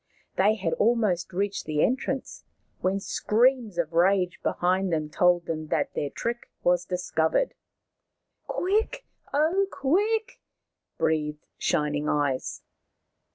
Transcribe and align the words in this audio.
They 0.35 0.55
had 0.55 0.73
almost 0.79 1.31
reached 1.31 1.65
the 1.67 1.83
entrance 1.83 2.43
when 2.79 2.99
screams 2.99 3.77
of 3.77 3.93
rage 3.93 4.39
behind 4.41 4.91
them 4.91 5.11
told 5.11 5.45
them 5.45 5.67
that 5.67 5.93
their 5.93 6.09
trick 6.09 6.49
was 6.63 6.85
discovered." 6.85 7.53
Quick, 8.47 9.05
oh, 9.31 9.67
quick!" 9.71 10.39
breathed 10.97 11.45
Shining 11.59 12.09
Eyes. 12.09 12.63